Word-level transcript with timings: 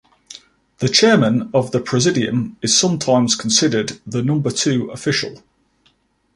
The 0.79 0.89
Chairman 0.89 1.51
of 1.53 1.69
the 1.69 1.79
Presidium 1.79 2.57
is 2.63 2.75
sometimes 2.75 3.35
considered 3.35 3.99
the 4.03 4.23
"number 4.23 4.49
two 4.49 4.89
official". 4.89 5.43